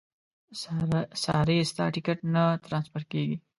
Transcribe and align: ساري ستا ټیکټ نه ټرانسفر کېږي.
ساري 1.23 1.57
ستا 1.71 1.85
ټیکټ 1.93 2.19
نه 2.33 2.43
ټرانسفر 2.65 3.03
کېږي. 3.11 3.35